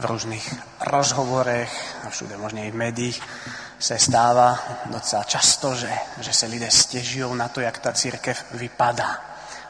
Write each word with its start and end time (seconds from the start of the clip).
v 0.00 0.04
různých 0.04 0.54
rozhovorech 0.80 1.96
a 2.06 2.10
všude 2.10 2.36
možne 2.36 2.66
i 2.66 2.70
v 2.70 2.74
médiích 2.74 3.20
se 3.78 3.98
stáva 3.98 4.58
docela 4.86 5.24
často, 5.24 5.74
že, 5.74 5.92
že 6.20 6.32
se 6.32 6.46
lidé 6.46 6.70
stěžují 6.70 7.36
na 7.36 7.48
to, 7.48 7.60
jak 7.60 7.78
ta 7.78 7.92
církev 7.92 8.44
vypadá. 8.50 9.20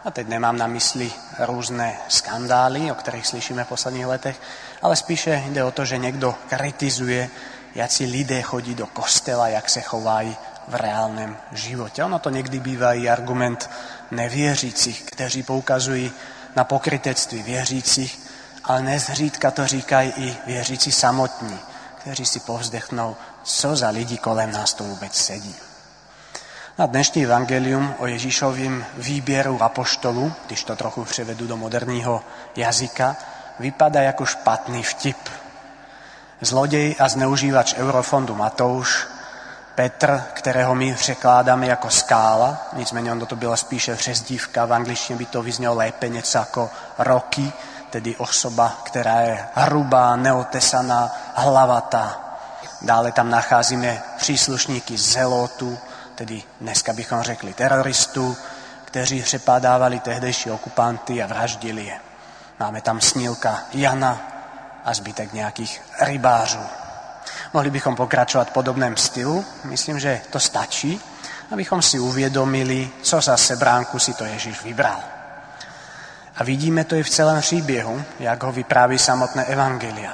A 0.04 0.10
teď 0.10 0.28
nemám 0.28 0.56
na 0.56 0.66
mysli 0.66 1.12
různé 1.38 1.98
skandály, 2.08 2.92
o 2.92 2.94
kterých 2.94 3.26
slyšíme 3.26 3.64
v 3.64 3.68
posledních 3.68 4.06
letech, 4.06 4.40
ale 4.82 4.96
spíše 4.96 5.42
jde 5.46 5.64
o 5.64 5.70
to, 5.70 5.84
že 5.84 5.98
někdo 5.98 6.34
kritizuje, 6.48 7.28
jak 7.74 7.90
lidé 8.00 8.42
chodí 8.42 8.74
do 8.74 8.86
kostela, 8.86 9.48
jak 9.48 9.70
se 9.70 9.80
chovají 9.80 10.36
v 10.68 10.74
reálném 10.74 11.36
životě. 11.52 12.04
Ono 12.04 12.18
to 12.18 12.30
někdy 12.30 12.60
bývá 12.60 12.94
i 12.94 13.08
argument 13.08 13.70
nevěřících, 14.10 15.02
kteří 15.02 15.42
poukazují 15.42 16.12
na 16.56 16.64
pokrytectví 16.64 17.42
věřících, 17.42 18.29
ale 18.70 18.82
nezřídka 18.82 19.50
to 19.50 19.66
říkají 19.66 20.12
i 20.16 20.36
věřící 20.46 20.92
samotní, 20.92 21.58
kteří 21.98 22.26
si 22.26 22.40
povzdechnou, 22.40 23.16
co 23.42 23.76
za 23.76 23.88
lidi 23.88 24.18
kolem 24.18 24.52
nás 24.52 24.74
to 24.74 24.84
vůbec 24.84 25.14
sedí. 25.14 25.54
Na 26.78 26.86
dnešní 26.86 27.24
evangelium 27.24 27.94
o 27.98 28.06
Ježíšovým 28.06 28.86
výběru 28.96 29.62
apoštolu, 29.62 30.32
když 30.46 30.64
to 30.64 30.76
trochu 30.76 31.04
převedu 31.04 31.46
do 31.46 31.56
moderního 31.56 32.22
jazyka, 32.56 33.16
vypadá 33.58 34.02
jako 34.02 34.26
špatný 34.26 34.82
vtip. 34.82 35.28
Zlodej 36.40 36.96
a 36.98 37.08
zneužívač 37.08 37.74
eurofondu 37.74 38.34
Matouš, 38.34 39.06
Petr, 39.74 40.22
kterého 40.32 40.74
my 40.74 40.94
překládáme 40.94 41.66
jako 41.66 41.90
skála, 41.90 42.68
nicméně 42.72 43.12
ono 43.12 43.26
to 43.26 43.36
byla 43.36 43.56
spíše 43.56 43.96
přezdívka, 43.96 44.64
v 44.64 44.72
angličtině 44.72 45.18
by 45.18 45.26
to 45.26 45.42
vyznělo 45.42 45.74
lépe 45.74 46.08
něco 46.08 46.38
jako 46.38 46.70
roky, 46.98 47.52
tedy 47.90 48.16
osoba, 48.16 48.78
která 48.82 49.20
je 49.20 49.46
hrubá, 49.54 50.16
neotesaná, 50.16 51.10
hlavatá. 51.34 52.20
Dále 52.82 53.12
tam 53.12 53.30
nacházíme 53.30 54.02
příslušníky 54.16 54.98
zelotu, 54.98 55.78
tedy 56.14 56.42
dneska 56.60 56.92
bychom 56.92 57.22
řekli 57.22 57.54
teroristů, 57.54 58.36
kteří 58.84 59.22
přepádávali 59.22 60.00
tehdejší 60.00 60.50
okupanty 60.50 61.22
a 61.22 61.26
vraždili 61.26 61.84
je. 61.84 62.00
Máme 62.60 62.80
tam 62.80 63.00
snílka 63.00 63.58
Jana 63.72 64.18
a 64.84 64.94
zbytek 64.94 65.32
nějakých 65.32 65.82
rybářů. 66.00 66.60
Mohli 67.52 67.70
bychom 67.70 67.96
pokračovat 67.96 68.48
v 68.48 68.52
podobném 68.52 68.96
stylu. 68.96 69.44
Myslím, 69.64 70.00
že 70.00 70.20
to 70.30 70.40
stačí, 70.40 71.00
abychom 71.52 71.82
si 71.82 71.98
uvědomili, 71.98 72.90
co 73.02 73.20
za 73.20 73.36
sebránku 73.36 73.98
si 73.98 74.14
to 74.14 74.24
Ježíš 74.24 74.62
vybral. 74.62 75.19
A 76.40 76.44
vidíme 76.44 76.84
to 76.84 76.94
i 76.94 77.02
v 77.02 77.10
celém 77.10 77.40
příběhu, 77.40 78.02
jak 78.20 78.42
ho 78.42 78.52
vypráví 78.52 78.98
samotné 78.98 79.44
Evangelia. 79.44 80.12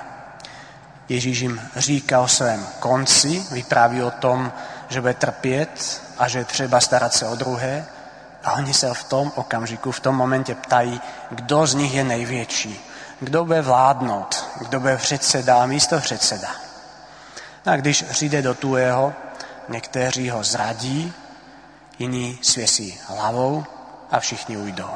Ježíš 1.09 1.41
jim 1.41 1.61
říká 1.77 2.21
o 2.21 2.29
svém 2.29 2.67
konci, 2.81 3.43
vypráví 3.51 4.03
o 4.03 4.11
tom, 4.11 4.53
že 4.89 5.01
bude 5.01 5.15
trpět 5.15 6.03
a 6.19 6.29
že 6.29 6.39
je 6.39 6.45
třeba 6.45 6.81
starat 6.81 7.13
se 7.15 7.27
o 7.27 7.37
druhé. 7.37 7.87
A 8.45 8.53
oni 8.53 8.75
se 8.75 8.95
v 8.95 9.05
tom 9.05 9.33
okamžiku, 9.35 9.93
v 9.93 10.01
tom 10.01 10.17
momente 10.17 10.55
ptají, 10.55 11.01
kdo 11.31 11.67
z 11.67 11.75
nich 11.75 11.95
je 11.95 12.05
největší, 12.05 12.81
kdo 13.21 13.45
bude 13.45 13.63
vládnout, 13.63 14.45
kdo 14.59 14.81
bude 14.81 14.97
předseda 14.97 15.63
a 15.63 15.67
místo 15.67 16.01
předseda. 16.01 16.49
No 17.67 17.73
a 17.73 17.77
když 17.77 18.03
přijde 18.03 18.43
do 18.43 18.55
tuého, 18.55 19.15
někteří 19.69 20.31
ho 20.31 20.45
zradí, 20.45 21.13
jiní 21.99 22.39
svěsí 22.43 23.01
hlavou 23.09 23.65
a 24.11 24.21
všichni 24.21 24.57
ujdou. 24.57 24.91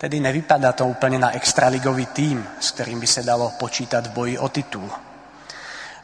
Tedy 0.00 0.20
nevypadá 0.20 0.72
to 0.72 0.86
úplně 0.86 1.18
na 1.18 1.30
extraligový 1.30 2.06
tým, 2.06 2.46
s 2.60 2.70
kterým 2.70 3.00
by 3.00 3.06
se 3.06 3.22
dalo 3.22 3.52
počítat 3.58 4.06
v 4.06 4.10
boji 4.10 4.38
o 4.38 4.48
titul. 4.48 4.90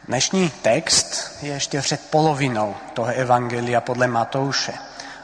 Dnešní 0.08 0.50
text 0.50 1.38
je 1.42 1.52
ještě 1.52 1.80
před 1.80 2.00
polovinou 2.10 2.74
toho 2.94 3.08
evangelia 3.08 3.80
podle 3.80 4.06
Matouše. 4.06 4.72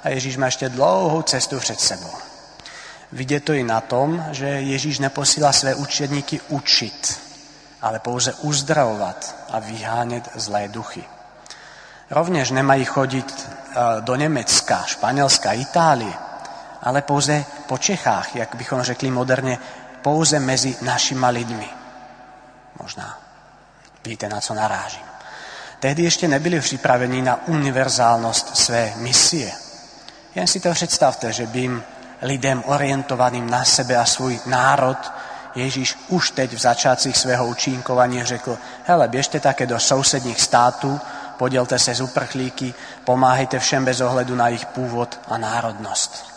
A 0.04 0.08
Ježíš 0.08 0.36
má 0.36 0.46
ještě 0.46 0.68
dlouhou 0.68 1.22
cestu 1.22 1.58
před 1.58 1.80
sebou. 1.80 2.14
Vidět 3.12 3.44
to 3.44 3.52
i 3.52 3.62
na 3.62 3.80
tom, 3.80 4.24
že 4.30 4.46
Ježíš 4.46 4.98
neposílá 4.98 5.52
své 5.52 5.74
učedníky 5.74 6.40
učit, 6.48 7.20
ale 7.82 7.98
pouze 7.98 8.32
uzdravovat 8.32 9.36
a 9.50 9.58
vyhánět 9.58 10.28
zlé 10.34 10.68
duchy. 10.68 11.04
Rovněž 12.10 12.50
nemají 12.50 12.84
chodit 12.84 13.48
eh, 13.48 13.74
do 14.00 14.14
Německa, 14.14 14.82
Španělska, 14.86 15.52
Itálie, 15.52 16.12
ale 16.82 17.02
pouze 17.02 17.44
po 17.72 17.78
Čechách, 17.78 18.36
jak 18.36 18.54
bychom 18.54 18.82
řekli 18.82 19.10
moderně, 19.10 19.58
pouze 20.02 20.40
mezi 20.40 20.76
našima 20.82 21.28
lidmi. 21.28 21.68
Možná 22.82 23.18
víte, 24.04 24.28
na 24.28 24.40
co 24.40 24.54
narážím. 24.54 25.02
Tehdy 25.80 26.02
ještě 26.02 26.28
nebyli 26.28 26.60
připraveni 26.60 27.22
na 27.22 27.48
univerzálnost 27.48 28.56
své 28.56 28.92
misie. 28.96 29.52
Jen 30.34 30.46
si 30.46 30.60
to 30.60 30.72
představte, 30.72 31.32
že 31.32 31.46
by 31.46 31.58
jim 31.58 31.82
lidem 32.22 32.62
orientovaným 32.66 33.50
na 33.50 33.64
sebe 33.64 33.96
a 33.96 34.04
svůj 34.04 34.40
národ 34.46 35.12
Ježíš 35.54 35.98
už 36.08 36.30
teď 36.30 36.52
v 36.52 36.60
začátcích 36.60 37.16
svého 37.16 37.46
učínkování 37.46 38.24
řekl, 38.24 38.58
hele, 38.84 39.08
běžte 39.08 39.40
také 39.40 39.66
do 39.66 39.80
sousedních 39.80 40.40
států, 40.40 41.00
podělte 41.36 41.78
se 41.78 41.94
z 41.94 42.00
uprchlíky, 42.00 42.74
pomáhejte 43.04 43.58
všem 43.58 43.84
bez 43.84 44.00
ohledu 44.00 44.34
na 44.34 44.48
jejich 44.48 44.66
původ 44.66 45.20
a 45.28 45.38
národnost. 45.38 46.31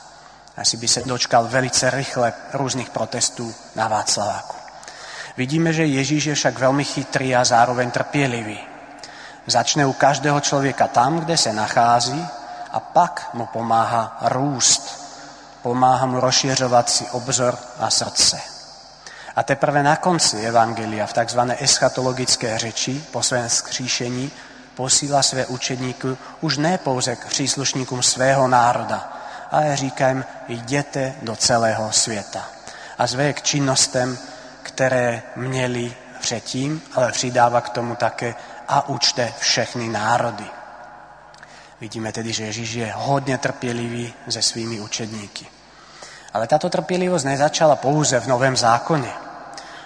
Asi 0.57 0.77
by 0.77 0.87
se 0.87 1.01
dočkal 1.05 1.47
velice 1.47 1.89
rychle 1.89 2.33
různých 2.53 2.89
protestů 2.89 3.55
na 3.75 3.87
Václaváku. 3.87 4.55
Vidíme, 5.37 5.73
že 5.73 5.85
Ježíš 5.85 6.25
je 6.25 6.35
však 6.35 6.59
velmi 6.59 6.83
chytrý 6.83 7.35
a 7.35 7.45
zároveň 7.45 7.91
trpělivý. 7.91 8.59
Začne 9.47 9.85
u 9.85 9.93
každého 9.93 10.39
člověka 10.39 10.87
tam, 10.87 11.19
kde 11.19 11.37
se 11.37 11.53
nachází 11.53 12.27
a 12.71 12.79
pak 12.79 13.29
mu 13.33 13.45
pomáhá 13.45 14.17
růst. 14.21 15.05
Pomáhá 15.61 16.05
mu 16.05 16.19
rozšiřovat 16.19 16.89
si 16.89 17.09
obzor 17.09 17.57
a 17.79 17.89
srdce. 17.89 18.39
A 19.35 19.43
teprve 19.43 19.83
na 19.83 19.95
konci 19.95 20.37
Evangelia 20.37 21.05
v 21.05 21.13
tzv. 21.13 21.39
eschatologické 21.59 22.57
řeči 22.57 23.03
po 23.11 23.23
svém 23.23 23.49
skříšení 23.49 24.31
posílá 24.75 25.23
své 25.23 25.45
učedníky 25.45 26.17
už 26.41 26.57
ne 26.57 26.77
pouze 26.77 27.15
k 27.15 27.27
příslušníkům 27.27 28.03
svého 28.03 28.47
národa, 28.47 29.14
ale 29.51 29.75
říká 29.75 30.07
jim, 30.07 30.25
jděte 30.47 31.13
do 31.21 31.35
celého 31.35 31.91
světa. 31.91 32.45
A 32.97 33.07
zve 33.07 33.33
k 33.33 33.41
činnostem, 33.41 34.17
které 34.63 35.21
měli 35.35 35.93
předtím, 36.19 36.81
ale 36.95 37.11
přidává 37.11 37.61
k 37.61 37.69
tomu 37.69 37.95
také 37.95 38.35
a 38.67 38.89
učte 38.89 39.33
všechny 39.39 39.87
národy. 39.89 40.45
Vidíme 41.81 42.11
tedy, 42.11 42.33
že 42.33 42.43
Ježíš 42.43 42.73
je 42.73 42.93
hodně 42.95 43.37
trpělivý 43.37 44.13
se 44.29 44.41
svými 44.41 44.79
učedníky. 44.79 45.45
Ale 46.33 46.47
tato 46.47 46.69
trpělivost 46.69 47.23
nezačala 47.23 47.75
pouze 47.75 48.19
v 48.19 48.27
Novém 48.27 48.57
zákoně. 48.57 49.11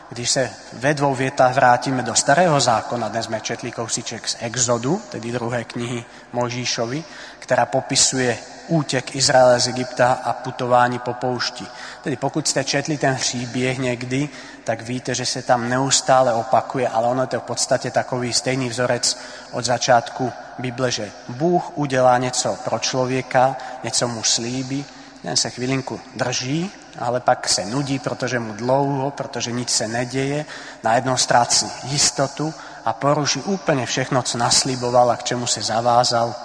Když 0.10 0.30
se 0.30 0.50
ve 0.74 0.94
dvou 0.94 1.16
větách 1.16 1.54
vrátíme 1.54 2.04
do 2.04 2.16
Starého 2.16 2.60
zákona, 2.60 3.08
dnes 3.08 3.26
jsme 3.26 3.42
četli 3.42 3.72
kousíček 3.72 4.28
z 4.28 4.38
Exodu, 4.40 5.02
tedy 5.10 5.32
druhé 5.32 5.64
knihy 5.64 6.06
Možíšovi, 6.34 7.04
která 7.40 7.66
popisuje 7.66 8.38
útěk 8.70 9.16
Izraele 9.16 9.60
z 9.60 9.68
Egypta 9.68 10.20
a 10.24 10.34
putování 10.34 11.00
po 11.00 11.14
poušti. 11.14 11.66
Tedy 12.04 12.16
pokud 12.16 12.48
jste 12.48 12.64
četli 12.64 12.98
ten 12.98 13.16
příběh 13.16 13.78
někdy, 13.78 14.30
tak 14.64 14.82
víte, 14.82 15.16
že 15.16 15.26
se 15.26 15.42
tam 15.42 15.70
neustále 15.70 16.34
opakuje, 16.34 16.88
ale 16.88 17.08
ono 17.08 17.22
je 17.24 17.28
to 17.28 17.40
v 17.40 17.44
podstatě 17.44 17.92
takový 17.92 18.34
stejný 18.34 18.70
vzorec 18.70 19.18
od 19.52 19.66
začátku 19.66 20.32
Bible, 20.60 20.92
že 20.92 21.12
Bůh 21.28 21.78
udělá 21.78 22.18
něco 22.18 22.58
pro 22.64 22.80
člověka, 22.80 23.56
něco 23.84 24.08
mu 24.08 24.24
slíbí, 24.24 24.86
ten 25.22 25.36
se 25.36 25.50
chvilinku 25.50 26.00
drží, 26.16 26.72
ale 27.00 27.20
pak 27.20 27.50
se 27.50 27.66
nudí, 27.66 28.00
protože 28.00 28.40
mu 28.40 28.54
dlouho, 28.54 29.12
protože 29.12 29.52
nic 29.52 29.70
se 29.70 29.88
neděje, 29.88 30.46
najednou 30.84 31.18
ztrácí 31.18 31.72
jistotu 31.84 32.54
a 32.86 32.94
poruší 32.94 33.42
úplně 33.42 33.86
všechno, 33.86 34.22
co 34.22 34.38
nasliboval 34.38 35.12
a 35.12 35.16
k 35.16 35.24
čemu 35.24 35.48
se 35.48 35.62
zavázal. 35.62 36.36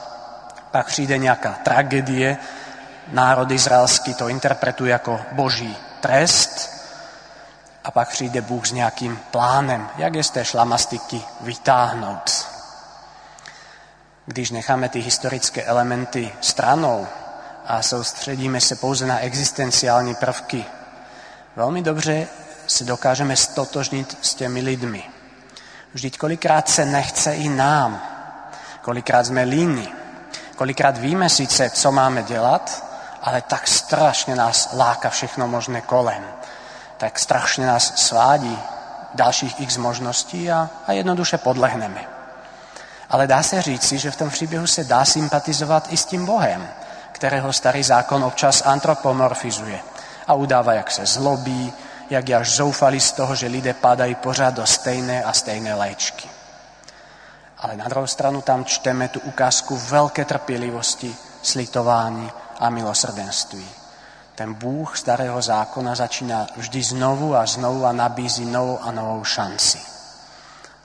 Pak 0.74 0.86
přijde 0.86 1.18
nějaká 1.18 1.52
tragédie, 1.52 2.36
národ 3.12 3.50
izraelský 3.50 4.14
to 4.14 4.28
interpretuje 4.28 4.92
jako 4.92 5.20
boží 5.32 5.76
trest 6.00 6.70
a 7.84 7.90
pak 7.90 8.08
přijde 8.08 8.40
Bůh 8.40 8.66
s 8.66 8.72
nějakým 8.72 9.16
plánem, 9.30 9.88
jak 9.96 10.14
je 10.14 10.24
z 10.24 10.30
té 10.30 10.44
šlamastiky 10.44 11.22
vytáhnout. 11.40 12.46
Když 14.26 14.50
necháme 14.50 14.88
ty 14.88 15.00
historické 15.00 15.62
elementy 15.62 16.32
stranou 16.40 17.06
a 17.66 17.82
soustředíme 17.82 18.60
se 18.60 18.76
pouze 18.76 19.06
na 19.06 19.18
existenciální 19.18 20.14
prvky, 20.14 20.64
velmi 21.56 21.82
dobře 21.82 22.26
se 22.66 22.84
dokážeme 22.84 23.36
stotožnit 23.36 24.18
s 24.22 24.34
těmi 24.34 24.60
lidmi. 24.60 25.04
Vždyť 25.92 26.18
kolikrát 26.18 26.68
se 26.68 26.84
nechce 26.84 27.34
i 27.34 27.48
nám, 27.48 28.02
kolikrát 28.82 29.26
jsme 29.26 29.42
líní, 29.42 30.03
kolikrát 30.54 30.98
víme 30.98 31.28
sice, 31.28 31.70
co 31.70 31.92
máme 31.92 32.22
dělat, 32.22 32.84
ale 33.22 33.42
tak 33.42 33.68
strašně 33.68 34.36
nás 34.36 34.68
láka 34.72 35.10
všechno 35.10 35.48
možné 35.48 35.80
kolem. 35.80 36.24
Tak 36.98 37.18
strašně 37.18 37.66
nás 37.66 37.92
svádí 37.96 38.58
ďalších 39.14 39.60
x 39.60 39.76
možností 39.76 40.50
a, 40.50 40.70
a 40.86 40.92
jednoduše 40.92 41.38
podlehneme. 41.38 42.04
Ale 43.10 43.26
dá 43.26 43.42
se 43.42 43.62
říci, 43.62 43.98
že 43.98 44.10
v 44.10 44.16
tom 44.16 44.30
příběhu 44.30 44.66
se 44.66 44.84
dá 44.84 45.04
sympatizovat 45.04 45.86
i 45.90 45.96
s 45.96 46.04
tím 46.04 46.26
Bohem, 46.26 46.68
kterého 47.12 47.52
starý 47.52 47.82
zákon 47.82 48.24
občas 48.24 48.62
antropomorfizuje 48.66 49.80
a 50.26 50.34
udává, 50.34 50.72
jak 50.72 50.90
se 50.90 51.06
zlobí, 51.06 51.72
jak 52.10 52.28
je 52.28 52.36
až 52.36 52.50
zoufali 52.50 53.00
z 53.00 53.12
toho, 53.12 53.34
že 53.34 53.46
lidé 53.46 53.74
padají 53.74 54.14
pořád 54.14 54.54
do 54.54 54.66
stejné 54.66 55.24
a 55.24 55.32
stejné 55.32 55.74
léčky. 55.74 56.33
Ale 57.64 57.76
na 57.76 57.88
druhou 57.88 58.06
stranu 58.06 58.44
tam 58.44 58.64
čteme 58.64 59.08
tu 59.08 59.24
ukázku 59.24 59.72
veľké 59.72 60.24
trpělivosti, 60.28 61.16
slitování 61.42 62.28
a 62.60 62.70
milosrdenství. 62.70 63.68
Ten 64.34 64.54
Bůh 64.54 64.98
starého 64.98 65.42
zákona 65.42 65.94
začíná 65.94 66.46
vždy 66.56 66.82
znovu 66.82 67.36
a 67.36 67.46
znovu 67.46 67.86
a 67.86 67.92
nabízí 67.92 68.44
novou 68.44 68.78
a 68.82 68.92
novou 68.92 69.24
šanci. 69.24 69.80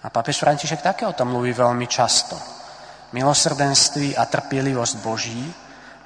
A 0.04 0.10
papež 0.10 0.40
František 0.40 0.82
také 0.82 1.04
o 1.08 1.14
tom 1.14 1.28
mluví 1.36 1.52
veľmi 1.52 1.84
často. 1.88 2.40
Milosrdenství 3.12 4.18
a 4.18 4.26
trpělivost 4.26 4.96
Boží, 5.04 5.54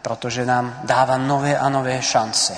protože 0.02 0.46
nám 0.46 0.80
dáva 0.84 1.18
nové 1.18 1.54
a 1.54 1.70
nové 1.70 2.02
šance. 2.02 2.58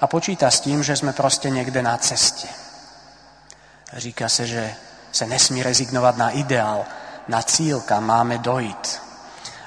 A 0.00 0.06
počíta 0.06 0.50
s 0.50 0.60
tím, 0.60 0.82
že 0.82 0.96
jsme 0.96 1.12
prostě 1.12 1.50
někde 1.50 1.82
na 1.82 1.98
cestě. 1.98 2.48
Říká 3.92 4.28
se, 4.28 4.46
že 4.46 4.74
se 5.12 5.26
nesmí 5.26 5.62
rezignovat 5.62 6.16
na 6.16 6.30
ideál, 6.30 6.86
na 7.28 7.42
cíl, 7.42 7.80
kam 7.80 8.04
máme 8.04 8.38
dojít. 8.38 9.02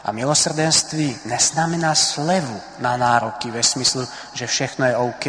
A 0.06 0.12
milosrdenství 0.12 1.18
neznamená 1.26 1.96
slevu 1.96 2.62
na 2.80 2.98
nároky 2.98 3.52
ve 3.52 3.64
smyslu, 3.64 4.08
že 4.34 4.48
všechno 4.48 4.86
je 4.86 4.98
OK, 4.98 5.26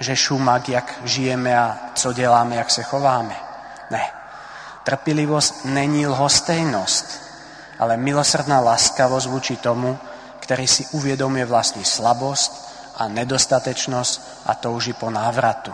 že 0.00 0.16
šumak, 0.16 0.68
jak 0.68 0.94
žijeme 1.04 1.58
a 1.58 1.76
co 1.94 2.12
děláme, 2.12 2.56
jak 2.56 2.70
se 2.70 2.82
chováme. 2.82 3.34
Ne. 3.90 4.10
Trpělivost 4.84 5.64
není 5.64 6.06
lhostejnost, 6.06 7.22
ale 7.78 7.96
milosrdná 7.96 8.60
láskavost 8.60 9.26
vůči 9.26 9.56
tomu, 9.56 9.98
který 10.40 10.66
si 10.66 10.86
uvědomuje 10.92 11.44
vlastní 11.44 11.84
slabost 11.84 12.70
a 12.96 13.08
nedostatečnost 13.08 14.42
a 14.46 14.54
touží 14.54 14.92
po 14.92 15.10
návratu. 15.10 15.72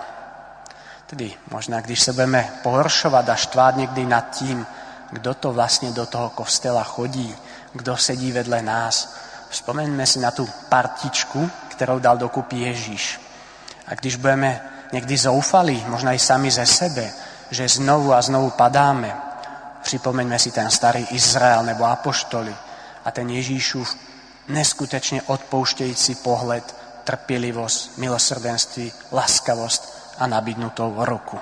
Tedy 1.07 1.35
možná, 1.51 1.81
když 1.81 2.01
se 2.01 2.13
budeme 2.13 2.53
pohoršovat 2.63 3.29
a 3.29 3.35
štvát 3.35 3.77
někdy 3.77 4.07
nad 4.07 4.31
tím, 4.31 4.67
kdo 5.11 5.35
to 5.35 5.53
vlastně 5.53 5.91
do 5.91 6.07
toho 6.07 6.31
kostela 6.31 6.85
chodí, 6.85 7.37
kdo 7.73 7.97
sedí 7.97 8.33
vedle 8.33 8.63
nás. 8.63 9.15
Vzpomeňme 9.49 10.07
si 10.07 10.19
na 10.19 10.31
tu 10.31 10.49
partičku, 10.69 11.51
kterou 11.69 11.99
dal 11.99 12.17
dokupy 12.17 12.57
Ježíš. 12.57 13.21
A 13.87 13.95
když 13.95 14.17
budeme 14.17 14.61
někdy 14.93 15.17
zoufalí, 15.17 15.85
možná 15.89 16.13
i 16.13 16.19
sami 16.19 16.51
ze 16.51 16.67
sebe, 16.67 17.11
že 17.51 17.69
znovu 17.69 18.15
a 18.15 18.23
znovu 18.23 18.51
padáme, 18.51 19.17
připomeňme 19.83 20.39
si 20.39 20.51
ten 20.51 20.71
starý 20.71 21.07
Izrael 21.11 21.63
nebo 21.63 21.85
apoštoli 21.85 22.57
a 23.05 23.11
ten 23.11 23.31
Ježíšův 23.31 23.97
neskutečně 24.49 25.23
odpouštějící 25.23 26.15
pohled, 26.15 26.75
trpělivost, 27.05 27.99
milosrdenství, 27.99 28.93
laskavost 29.13 29.97
a 30.19 30.27
nabídnutou 30.27 30.95
ruku. 30.99 31.39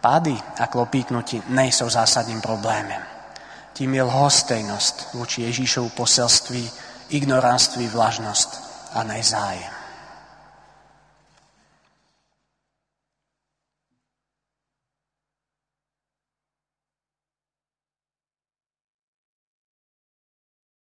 Pády 0.00 0.36
a 0.60 0.66
klopítnutí 0.66 1.42
nejsou 1.48 1.90
zásadním 1.90 2.40
problémem. 2.40 3.02
Tím 3.72 3.94
je 3.94 4.02
lhostejnost 4.02 5.08
vůči 5.14 5.42
Ježíšovu 5.42 5.88
poselství, 5.88 6.70
ignoranství, 7.08 7.88
vlažnost 7.88 8.70
a 8.94 9.02
nezájem. 9.02 9.77